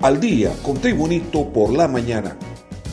al 0.00 0.20
día 0.20 0.52
con 0.62 0.78
Tribunito 0.78 1.52
por 1.52 1.72
la 1.72 1.88
mañana. 1.88 2.36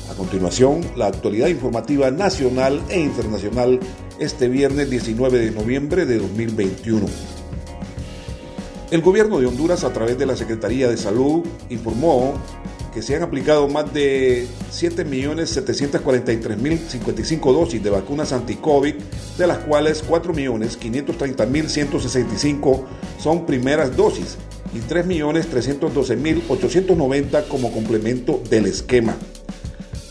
A 0.10 0.16
continuación, 0.16 0.82
la 0.96 1.06
actualidad 1.08 1.48
informativa 1.48 2.10
nacional 2.12 2.82
e 2.90 3.00
internacional 3.00 3.80
este 4.20 4.48
viernes 4.48 4.90
19 4.90 5.40
de 5.40 5.52
noviembre 5.52 6.06
de 6.06 6.20
2021. 6.20 7.06
El 8.92 9.02
gobierno 9.02 9.40
de 9.40 9.48
Honduras, 9.48 9.84
a 9.84 9.92
través 9.92 10.18
de 10.20 10.28
la 10.28 10.36
Secretaría 10.36 10.88
de 10.88 10.98
Salud, 10.98 11.44
informó 11.70 12.36
que 12.94 13.02
se 13.02 13.16
han 13.16 13.24
aplicado 13.24 13.68
más 13.68 13.92
de 13.92 14.46
7.743.055 14.72 17.52
dosis 17.52 17.84
de 17.84 17.90
vacunas 17.90 18.32
anti-COVID, 18.34 18.94
de 19.40 19.48
las 19.48 19.58
cuales 19.60 20.08
4.530.165 20.08 22.84
son 23.18 23.48
primeras 23.48 23.98
dosis 23.98 24.38
y 24.74 24.80
3.312.890 24.80 27.48
como 27.48 27.72
complemento 27.72 28.42
del 28.50 28.66
esquema. 28.66 29.16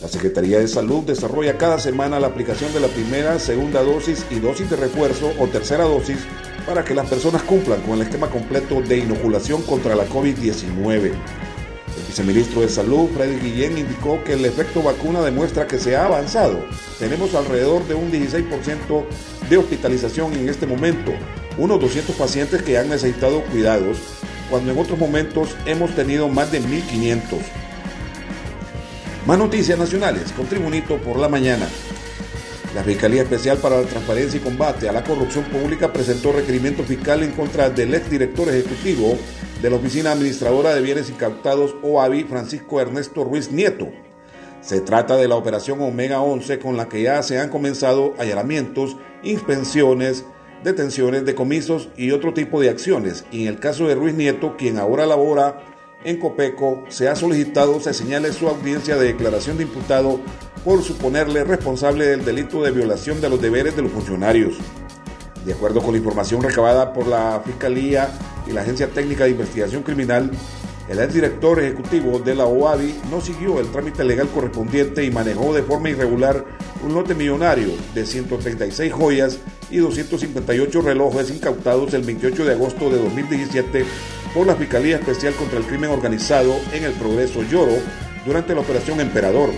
La 0.01 0.07
Secretaría 0.09 0.59
de 0.59 0.67
Salud 0.67 1.03
desarrolla 1.03 1.57
cada 1.57 1.79
semana 1.79 2.19
la 2.19 2.27
aplicación 2.27 2.71
de 2.73 2.81
la 2.81 2.89
primera, 2.89 3.39
segunda 3.39 3.81
dosis 3.81 4.25
y 4.29 4.39
dosis 4.39 4.69
de 4.69 4.75
refuerzo 4.75 5.31
o 5.39 5.47
tercera 5.47 5.85
dosis 5.85 6.17
para 6.65 6.83
que 6.83 6.93
las 6.93 7.07
personas 7.07 7.43
cumplan 7.43 7.81
con 7.81 7.93
el 7.93 8.01
esquema 8.01 8.29
completo 8.29 8.81
de 8.81 8.97
inoculación 8.97 9.61
contra 9.61 9.95
la 9.95 10.07
COVID-19. 10.07 11.05
El 11.05 12.07
viceministro 12.07 12.61
de 12.61 12.69
Salud, 12.69 13.09
Freddy 13.15 13.39
Guillén, 13.39 13.77
indicó 13.77 14.23
que 14.23 14.33
el 14.33 14.45
efecto 14.45 14.81
vacuna 14.81 15.21
demuestra 15.21 15.67
que 15.67 15.79
se 15.79 15.95
ha 15.95 16.05
avanzado. 16.05 16.59
Tenemos 16.99 17.33
alrededor 17.33 17.85
de 17.87 17.95
un 17.95 18.11
16% 18.11 19.05
de 19.49 19.57
hospitalización 19.57 20.33
en 20.33 20.49
este 20.49 20.65
momento, 20.65 21.11
unos 21.57 21.79
200 21.79 22.15
pacientes 22.15 22.61
que 22.61 22.77
han 22.77 22.89
necesitado 22.89 23.43
cuidados, 23.45 23.97
cuando 24.49 24.71
en 24.71 24.77
otros 24.77 24.97
momentos 24.97 25.55
hemos 25.65 25.95
tenido 25.95 26.29
más 26.29 26.51
de 26.51 26.61
1.500. 26.61 27.21
Más 29.25 29.37
noticias 29.37 29.79
nacionales 29.79 30.31
con 30.33 30.45
Tribunito 30.47 30.97
por 30.97 31.17
la 31.17 31.29
mañana. 31.29 31.67
La 32.75 32.83
Fiscalía 32.83 33.21
Especial 33.21 33.57
para 33.57 33.79
la 33.79 33.87
Transparencia 33.87 34.39
y 34.39 34.43
Combate 34.43 34.89
a 34.89 34.91
la 34.91 35.03
Corrupción 35.03 35.45
Pública 35.45 35.93
presentó 35.93 36.31
requerimiento 36.31 36.83
fiscal 36.83 37.21
en 37.21 37.31
contra 37.31 37.69
del 37.69 37.93
exdirector 37.93 38.49
ejecutivo 38.49 39.15
de 39.61 39.69
la 39.69 39.75
Oficina 39.75 40.11
Administradora 40.11 40.73
de 40.73 40.81
Bienes 40.81 41.09
Incautados 41.09 41.75
OAVI, 41.83 42.23
Francisco 42.23 42.81
Ernesto 42.81 43.23
Ruiz 43.23 43.51
Nieto. 43.51 43.89
Se 44.59 44.81
trata 44.81 45.17
de 45.17 45.27
la 45.27 45.35
operación 45.35 45.81
Omega 45.81 46.21
11 46.21 46.57
con 46.57 46.75
la 46.75 46.89
que 46.89 47.03
ya 47.03 47.21
se 47.21 47.39
han 47.39 47.49
comenzado 47.49 48.15
allanamientos, 48.17 48.97
inspecciones, 49.21 50.25
detenciones, 50.63 51.25
decomisos 51.25 51.89
y 51.97 52.11
otro 52.11 52.33
tipo 52.33 52.61
de 52.61 52.69
acciones. 52.69 53.25
Y 53.31 53.43
en 53.43 53.47
el 53.49 53.59
caso 53.59 53.87
de 53.87 53.95
Ruiz 53.95 54.15
Nieto, 54.15 54.55
quien 54.57 54.77
ahora 54.77 55.05
labora 55.05 55.61
en 56.03 56.19
Copeco, 56.19 56.83
se 56.89 57.07
ha 57.07 57.15
solicitado 57.15 57.79
se 57.79 57.93
señale 57.93 58.33
su 58.33 58.47
audiencia 58.47 58.95
de 58.97 59.07
declaración 59.07 59.57
de 59.57 59.63
imputado 59.63 60.19
por 60.63 60.81
suponerle 60.81 61.43
responsable 61.43 62.05
del 62.07 62.25
delito 62.25 62.61
de 62.61 62.71
violación 62.71 63.21
de 63.21 63.29
los 63.29 63.41
deberes 63.41 63.75
de 63.75 63.81
los 63.81 63.91
funcionarios. 63.91 64.57
De 65.45 65.53
acuerdo 65.53 65.81
con 65.81 65.91
la 65.91 65.97
información 65.97 66.41
recabada 66.41 66.93
por 66.93 67.07
la 67.07 67.41
Fiscalía 67.45 68.09
y 68.47 68.51
la 68.51 68.61
Agencia 68.61 68.87
Técnica 68.87 69.25
de 69.25 69.31
Investigación 69.31 69.83
Criminal, 69.83 70.31
el 70.89 70.99
exdirector 70.99 71.59
ejecutivo 71.59 72.19
de 72.19 72.35
la 72.35 72.45
OADI 72.45 72.93
no 73.09 73.21
siguió 73.21 73.59
el 73.59 73.71
trámite 73.71 74.03
legal 74.03 74.27
correspondiente 74.27 75.03
y 75.03 75.11
manejó 75.11 75.53
de 75.53 75.63
forma 75.63 75.89
irregular 75.89 76.45
un 76.83 76.93
lote 76.93 77.15
millonario 77.15 77.69
de 77.93 78.05
136 78.05 78.91
joyas 78.91 79.39
y 79.71 79.77
258 79.77 80.81
relojes 80.81 81.29
incautados 81.29 81.93
el 81.93 82.01
28 82.03 82.45
de 82.45 82.51
agosto 82.51 82.89
de 82.89 82.97
2017 82.97 83.85
por 84.33 84.45
la 84.45 84.55
Fiscalía 84.55 84.97
Especial 84.97 85.33
contra 85.35 85.59
el 85.59 85.65
Crimen 85.65 85.89
Organizado 85.89 86.53
en 86.73 86.83
el 86.83 86.91
Progreso 86.93 87.43
Lloro 87.43 87.77
durante 88.25 88.53
la 88.53 88.61
Operación 88.61 88.99
Emperador. 88.99 89.51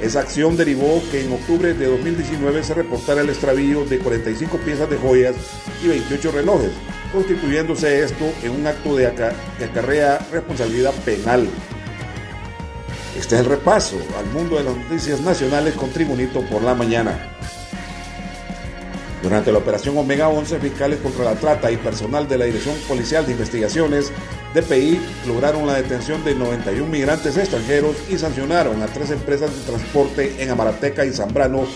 Esa 0.00 0.20
acción 0.20 0.56
derivó 0.56 1.00
que 1.10 1.24
en 1.24 1.32
octubre 1.32 1.74
de 1.74 1.86
2019 1.86 2.62
se 2.64 2.74
reportara 2.74 3.20
el 3.20 3.28
extravío 3.28 3.84
de 3.84 3.98
45 3.98 4.58
piezas 4.58 4.90
de 4.90 4.96
joyas 4.96 5.36
y 5.84 5.88
28 5.88 6.32
relojes, 6.32 6.72
constituyéndose 7.12 8.02
esto 8.02 8.32
en 8.42 8.50
un 8.52 8.66
acto 8.66 8.96
de 8.96 9.12
que 9.58 9.64
acarrea 9.64 10.18
responsabilidad 10.32 10.92
penal. 11.04 11.48
Este 13.16 13.34
es 13.34 13.42
el 13.42 13.46
repaso 13.46 13.98
al 14.18 14.26
mundo 14.26 14.56
de 14.56 14.64
las 14.64 14.76
noticias 14.76 15.20
nacionales 15.20 15.74
con 15.74 15.90
Tribunito 15.90 16.40
por 16.42 16.62
la 16.62 16.74
mañana. 16.74 17.28
Durante 19.22 19.52
la 19.52 19.58
operación 19.58 19.96
Omega 19.96 20.28
11, 20.28 20.58
fiscales 20.58 20.98
contra 20.98 21.24
la 21.24 21.34
trata 21.34 21.70
y 21.70 21.76
personal 21.76 22.26
de 22.26 22.38
la 22.38 22.46
Dirección 22.46 22.74
Policial 22.88 23.24
de 23.24 23.32
Investigaciones, 23.32 24.10
DPI, 24.52 25.00
lograron 25.28 25.66
la 25.66 25.74
detención 25.74 26.24
de 26.24 26.34
91 26.34 26.86
migrantes 26.90 27.36
extranjeros 27.36 27.96
y 28.10 28.18
sancionaron 28.18 28.82
a 28.82 28.86
tres 28.86 29.10
empresas 29.10 29.54
de 29.54 29.62
transporte 29.62 30.42
en 30.42 30.50
Amarateca 30.50 31.04
y 31.04 31.12
Zambrano, 31.12 31.66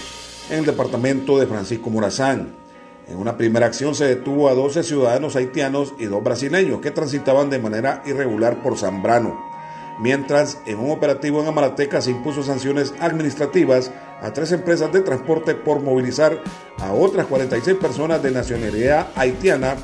en 0.51 0.59
el 0.59 0.67
departamento 0.67 1.39
de 1.39 1.47
Francisco 1.47 1.89
Morazán. 1.89 2.66
En 3.09 3.19
una 3.19 3.37
primera 3.37 3.67
acción 3.67 3.95
se 3.95 4.07
detuvo 4.07 4.49
a 4.49 4.55
12 4.55 4.83
ciudadanos 4.83 5.37
haitianos 5.37 5.95
y 5.99 6.07
dos 6.07 6.25
brasileños 6.25 6.81
que 6.81 6.91
transitaban 6.91 7.51
de 7.51 7.59
manera 7.59 8.03
irregular 8.07 8.63
por 8.63 8.77
Zambrano 8.77 9.57
mientras 9.99 10.59
en 10.67 10.79
un 10.79 10.91
operativo 10.91 11.41
en 11.41 11.49
Amarateca 11.49 12.01
se 12.01 12.11
impuso 12.11 12.43
sanciones 12.43 12.95
administrativas 13.01 13.91
a 14.21 14.33
tres 14.33 14.53
empresas 14.53 14.93
de 14.93 15.01
transporte 15.01 15.55
por 15.55 15.81
movilizar 15.81 16.43
a 16.79 16.93
otras 16.93 17.27
46 17.27 17.77
personas 17.77 18.23
de 18.23 18.31
nacionalidad 18.31 19.09
haitiana, 19.15 19.77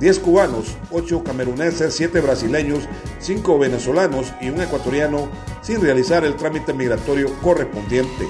10 0.00 0.20
cubanos, 0.20 0.76
8 0.90 1.24
cameruneses, 1.24 1.94
7 1.94 2.20
brasileños, 2.20 2.88
5 3.18 3.58
venezolanos 3.58 4.32
y 4.40 4.50
un 4.50 4.60
ecuatoriano 4.60 5.28
sin 5.62 5.80
realizar 5.80 6.24
el 6.24 6.36
trámite 6.36 6.72
migratorio 6.72 7.32
correspondiente. 7.42 8.26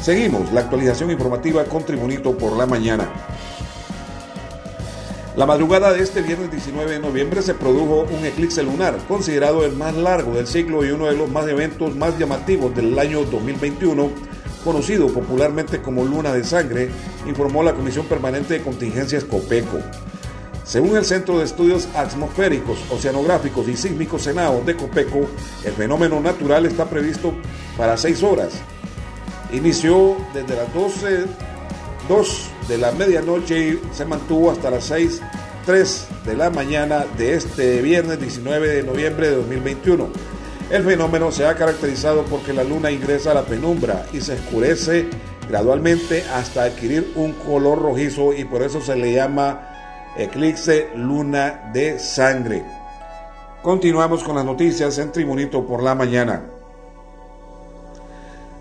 Seguimos 0.00 0.52
la 0.52 0.60
actualización 0.60 1.10
informativa 1.10 1.64
con 1.64 1.84
Tribunito 1.84 2.36
por 2.38 2.56
la 2.56 2.66
mañana. 2.66 3.08
La 5.36 5.44
madrugada 5.44 5.92
de 5.92 6.02
este 6.02 6.22
viernes 6.22 6.52
19 6.52 6.92
de 6.92 6.98
noviembre 7.00 7.42
se 7.42 7.54
produjo 7.54 8.06
un 8.10 8.24
eclipse 8.24 8.62
lunar, 8.62 8.96
considerado 9.08 9.64
el 9.64 9.72
más 9.72 9.94
largo 9.96 10.34
del 10.34 10.46
siglo 10.46 10.84
y 10.84 10.90
uno 10.90 11.06
de 11.06 11.16
los 11.16 11.28
más 11.28 11.48
eventos 11.48 11.96
más 11.96 12.16
llamativos 12.16 12.74
del 12.76 12.96
año 12.96 13.24
2021, 13.24 14.08
conocido 14.64 15.08
popularmente 15.08 15.82
como 15.82 16.04
Luna 16.04 16.32
de 16.32 16.44
Sangre, 16.44 16.90
informó 17.26 17.64
la 17.64 17.74
Comisión 17.74 18.06
Permanente 18.06 18.54
de 18.54 18.62
Contingencias 18.62 19.24
COPECO. 19.24 19.80
Según 20.62 20.96
el 20.96 21.04
Centro 21.04 21.38
de 21.38 21.44
Estudios 21.44 21.88
Atmosféricos, 21.94 22.78
Oceanográficos 22.90 23.66
y 23.68 23.76
Sísmicos 23.76 24.22
Senado 24.22 24.62
de 24.64 24.76
COPECO, 24.76 25.26
el 25.64 25.72
fenómeno 25.72 26.20
natural 26.20 26.66
está 26.66 26.84
previsto 26.84 27.32
para 27.76 27.96
seis 27.96 28.22
horas. 28.22 28.60
Inició 29.52 30.16
desde 30.34 30.56
las 30.56 30.72
12 30.74 31.26
2 32.08 32.50
de 32.68 32.78
la 32.78 32.90
medianoche 32.92 33.68
y 33.68 33.80
se 33.92 34.04
mantuvo 34.06 34.50
hasta 34.50 34.70
las 34.70 34.84
6, 34.84 35.20
3 35.66 36.08
de 36.24 36.36
la 36.36 36.50
mañana 36.50 37.04
de 37.18 37.34
este 37.34 37.82
viernes 37.82 38.18
19 38.18 38.68
de 38.68 38.82
noviembre 38.82 39.28
de 39.28 39.36
2021. 39.36 40.08
El 40.70 40.84
fenómeno 40.84 41.30
se 41.30 41.46
ha 41.46 41.54
caracterizado 41.54 42.24
porque 42.24 42.52
la 42.52 42.64
luna 42.64 42.90
ingresa 42.90 43.32
a 43.32 43.34
la 43.34 43.44
penumbra 43.44 44.06
y 44.12 44.20
se 44.20 44.34
oscurece 44.34 45.06
gradualmente 45.48 46.24
hasta 46.34 46.64
adquirir 46.64 47.12
un 47.14 47.32
color 47.32 47.80
rojizo 47.80 48.32
y 48.32 48.44
por 48.44 48.62
eso 48.62 48.80
se 48.80 48.96
le 48.96 49.12
llama 49.12 50.14
eclipse 50.16 50.88
luna 50.94 51.70
de 51.72 51.98
sangre. 51.98 52.64
Continuamos 53.62 54.24
con 54.24 54.36
las 54.36 54.44
noticias 54.44 54.98
en 54.98 55.12
Tribunito 55.12 55.66
por 55.66 55.82
la 55.82 55.94
mañana. 55.94 56.57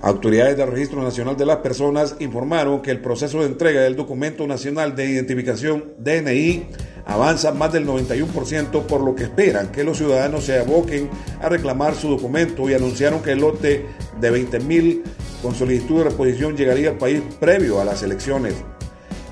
Autoridades 0.02 0.56
del 0.56 0.72
Registro 0.72 1.02
Nacional 1.02 1.38
de 1.38 1.46
las 1.46 1.58
Personas 1.58 2.16
informaron 2.19 2.81
que 2.81 2.91
el 2.91 3.02
proceso 3.02 3.40
de 3.40 3.47
entrega 3.47 3.81
del 3.81 3.96
Documento 3.96 4.46
Nacional 4.46 4.96
de 4.96 5.09
Identificación 5.09 5.94
DNI 5.97 6.67
avanza 7.05 7.52
más 7.52 7.73
del 7.73 7.88
91%, 7.88 8.84
por 8.84 9.02
lo 9.02 9.16
que 9.16 9.23
esperan 9.23 9.72
que 9.72 9.84
los 9.84 9.97
ciudadanos 9.97 10.44
se 10.44 10.59
aboquen 10.59 11.09
a 11.41 11.49
reclamar 11.49 11.96
su 11.96 12.09
documento 12.09 12.70
y 12.70 12.76
anunciaron 12.76 13.23
que 13.23 13.32
el 13.32 13.40
lote 13.40 13.85
de 14.20 14.32
20.000 14.32 15.02
con 15.41 15.55
solicitud 15.55 15.99
de 15.99 16.09
reposición 16.09 16.55
llegaría 16.55 16.90
al 16.90 16.97
país 16.97 17.22
previo 17.40 17.82
a 17.82 17.85
las 17.85 18.03
elecciones. 18.03 18.53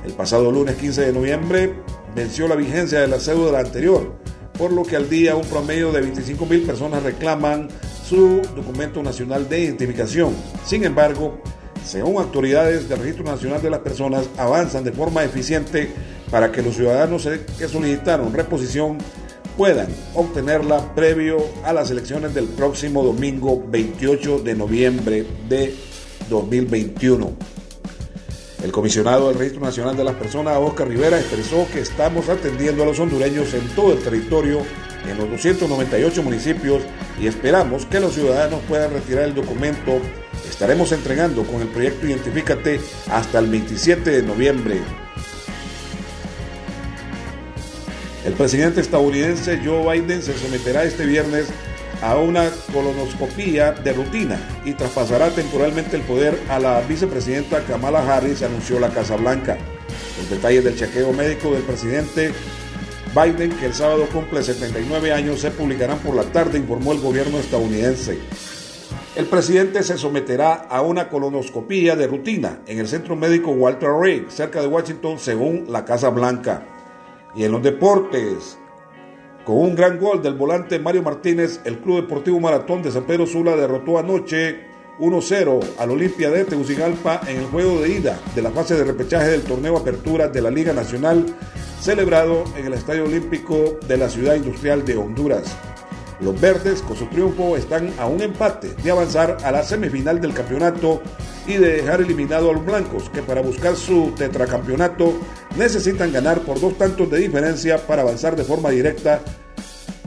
El 0.03 0.13
pasado 0.13 0.51
lunes 0.51 0.75
15 0.75 1.01
de 1.01 1.13
noviembre 1.13 1.73
venció 2.15 2.47
la 2.47 2.55
vigencia 2.55 3.01
de 3.01 3.07
la 3.07 3.19
cédula 3.19 3.59
anterior, 3.59 4.15
por 4.57 4.71
lo 4.71 4.83
que 4.83 4.95
al 4.95 5.09
día 5.09 5.35
un 5.35 5.45
promedio 5.45 5.91
de 5.91 6.01
25.000 6.01 6.65
personas 6.65 7.03
reclaman 7.03 7.67
su 8.07 8.41
documento 8.55 9.01
nacional 9.01 9.49
de 9.49 9.61
identificación. 9.61 10.35
Sin 10.65 10.83
embargo, 10.83 11.39
según 11.83 12.17
autoridades 12.17 12.87
del 12.87 12.99
Registro 12.99 13.25
Nacional 13.25 13.61
de 13.61 13.69
las 13.69 13.79
Personas, 13.79 14.29
avanzan 14.37 14.83
de 14.83 14.91
forma 14.91 15.23
eficiente 15.23 15.89
para 16.29 16.51
que 16.51 16.61
los 16.61 16.75
ciudadanos 16.75 17.27
que 17.57 17.67
solicitaron 17.67 18.33
reposición 18.33 18.97
puedan 19.57 19.87
obtenerla 20.13 20.93
previo 20.93 21.37
a 21.63 21.73
las 21.73 21.89
elecciones 21.91 22.33
del 22.33 22.45
próximo 22.45 23.03
domingo 23.03 23.63
28 23.67 24.39
de 24.39 24.55
noviembre 24.55 25.25
de 25.47 25.73
2021. 26.29 27.33
El 28.63 28.71
comisionado 28.71 29.29
del 29.29 29.37
Registro 29.37 29.61
Nacional 29.61 29.95
de 29.95 30.03
las 30.03 30.15
Personas, 30.15 30.57
Oscar 30.57 30.87
Rivera, 30.87 31.19
expresó 31.19 31.67
que 31.71 31.81
estamos 31.81 32.29
atendiendo 32.29 32.83
a 32.83 32.87
los 32.87 32.99
hondureños 32.99 33.53
en 33.53 33.67
todo 33.75 33.93
el 33.93 33.99
territorio 33.99 34.61
en 35.09 35.17
los 35.17 35.29
298 35.29 36.23
municipios 36.23 36.83
y 37.19 37.27
esperamos 37.27 37.85
que 37.85 37.99
los 37.99 38.13
ciudadanos 38.13 38.61
puedan 38.67 38.91
retirar 38.91 39.23
el 39.23 39.35
documento. 39.35 39.99
Estaremos 40.49 40.91
entregando 40.91 41.43
con 41.43 41.61
el 41.61 41.67
proyecto 41.67 42.07
Identifícate 42.07 42.79
hasta 43.09 43.39
el 43.39 43.47
27 43.47 44.09
de 44.09 44.21
noviembre. 44.23 44.79
El 48.25 48.33
presidente 48.33 48.81
estadounidense 48.81 49.61
Joe 49.63 49.99
Biden 49.99 50.21
se 50.21 50.37
someterá 50.37 50.83
este 50.83 51.05
viernes 51.05 51.47
a 52.01 52.17
una 52.17 52.49
colonoscopía 52.73 53.71
de 53.71 53.93
rutina 53.93 54.39
y 54.65 54.73
traspasará 54.73 55.29
temporalmente 55.29 55.95
el 55.95 56.01
poder 56.03 56.39
a 56.49 56.59
la 56.59 56.81
vicepresidenta 56.81 57.63
Kamala 57.63 57.99
Harris, 57.99 58.41
anunció 58.41 58.79
la 58.79 58.89
Casa 58.89 59.15
Blanca. 59.15 59.57
Los 60.19 60.29
detalles 60.29 60.63
del 60.63 60.75
chequeo 60.75 61.13
médico 61.13 61.51
del 61.53 61.63
presidente 61.63 62.31
Biden, 63.15 63.51
que 63.51 63.67
el 63.67 63.73
sábado 63.73 64.07
cumple 64.11 64.43
79 64.43 65.13
años, 65.13 65.39
se 65.39 65.49
publicarán 65.49 65.99
por 65.99 66.15
la 66.15 66.23
tarde, 66.23 66.57
informó 66.57 66.91
el 66.91 66.99
gobierno 66.99 67.37
estadounidense. 67.37 68.19
El 69.15 69.27
presidente 69.27 69.83
se 69.83 69.97
someterá 69.97 70.53
a 70.53 70.81
una 70.81 71.07
colonoscopía 71.07 71.95
de 71.95 72.07
rutina 72.07 72.59
en 72.67 72.79
el 72.79 72.89
centro 72.89 73.15
médico 73.15 73.51
Walter 73.51 73.89
Reed, 73.89 74.23
cerca 74.27 74.59
de 74.59 74.67
Washington, 74.67 75.17
según 75.17 75.65
la 75.69 75.85
Casa 75.85 76.09
Blanca. 76.09 76.67
Y 77.33 77.45
en 77.45 77.53
los 77.53 77.63
deportes, 77.63 78.57
con 79.45 79.59
un 79.59 79.75
gran 79.75 79.97
gol 79.97 80.21
del 80.21 80.33
volante 80.33 80.77
Mario 80.79 81.01
Martínez, 81.01 81.61
el 81.63 81.79
Club 81.79 82.01
Deportivo 82.01 82.41
Maratón 82.41 82.81
de 82.83 82.91
San 82.91 83.05
Pedro 83.05 83.25
Sula 83.25 83.55
derrotó 83.55 83.97
anoche 83.97 84.74
1-0 84.99 85.59
al 85.77 85.91
Olimpia 85.91 86.31
de 86.31 86.45
Tegucigalpa 86.45 87.21
en 87.27 87.37
el 87.37 87.45
juego 87.45 87.81
de 87.81 87.89
ida 87.89 88.19
de 88.33 88.41
la 88.41 88.51
fase 88.51 88.75
de 88.75 88.83
repechaje 88.83 89.29
del 89.29 89.41
torneo 89.41 89.77
Apertura 89.77 90.29
de 90.29 90.41
la 90.41 90.49
Liga 90.49 90.73
Nacional, 90.73 91.25
celebrado 91.81 92.45
en 92.57 92.65
el 92.65 92.73
Estadio 92.73 93.03
Olímpico 93.03 93.77
de 93.87 93.97
la 93.97 94.09
Ciudad 94.09 94.35
Industrial 94.35 94.85
de 94.85 94.97
Honduras. 94.97 95.43
Los 96.21 96.39
verdes, 96.39 96.81
con 96.81 96.95
su 96.95 97.07
triunfo, 97.07 97.57
están 97.57 97.93
a 97.99 98.05
un 98.05 98.21
empate 98.21 98.69
de 98.81 98.91
avanzar 98.91 99.37
a 99.43 99.51
la 99.51 99.63
semifinal 99.63 100.21
del 100.21 100.33
campeonato 100.33 101.01
y 101.45 101.55
de 101.55 101.81
dejar 101.81 101.99
eliminado 101.99 102.49
a 102.49 102.53
los 102.53 102.65
blancos, 102.65 103.09
que 103.09 103.21
para 103.21 103.41
buscar 103.41 103.75
su 103.75 104.13
tetracampeonato 104.17 105.13
necesitan 105.57 106.13
ganar 106.13 106.39
por 106.39 106.59
dos 106.59 106.77
tantos 106.77 107.11
de 107.11 107.19
diferencia 107.19 107.85
para 107.85 108.01
avanzar 108.01 108.35
de 108.37 108.45
forma 108.45 108.69
directa, 108.69 109.19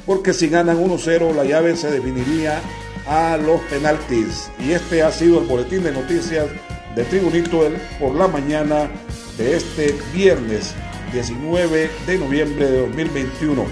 porque 0.07 0.33
si 0.33 0.49
ganan 0.49 0.83
1-0 0.83 1.35
la 1.35 1.45
llave 1.45 1.77
se 1.77 1.91
definiría 1.91 2.63
a 3.09 3.37
los 3.37 3.61
penaltis. 3.63 4.51
Y 4.59 4.73
este 4.73 5.03
ha 5.03 5.11
sido 5.11 5.41
el 5.41 5.47
boletín 5.47 5.83
de 5.83 5.93
noticias 5.93 6.47
de 6.95 7.05
Tribunito 7.05 7.69
por 7.99 8.15
la 8.15 8.29
mañana 8.29 8.91
de 9.37 9.57
este 9.57 9.99
viernes 10.13 10.75
19 11.13 11.91
de 12.07 12.19
noviembre 12.19 12.71
de 12.71 12.81
2021. 12.81 13.65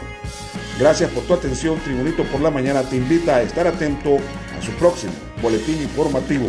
Gracias 0.78 1.10
por 1.10 1.24
tu 1.24 1.34
atención. 1.34 1.78
Tribunito 1.80 2.24
por 2.24 2.40
la 2.40 2.50
Mañana 2.50 2.82
te 2.82 2.96
invita 2.96 3.36
a 3.36 3.42
estar 3.42 3.66
atento 3.66 4.16
a 4.16 4.62
su 4.62 4.72
próximo 4.72 5.12
boletín 5.42 5.80
informativo. 5.82 6.48